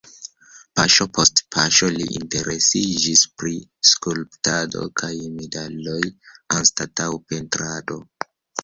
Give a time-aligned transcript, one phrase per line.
[0.77, 3.53] Paŝo post paŝo li interesiĝis pri
[3.91, 6.03] skulptado kaj medaloj
[6.59, 8.05] anstataŭ pentrado.